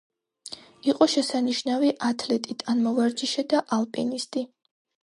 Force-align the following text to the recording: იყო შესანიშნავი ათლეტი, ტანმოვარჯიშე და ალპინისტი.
იყო 0.91 1.07
შესანიშნავი 1.15 1.91
ათლეტი, 2.09 2.59
ტანმოვარჯიშე 2.65 3.47
და 3.55 3.65
ალპინისტი. 3.81 4.51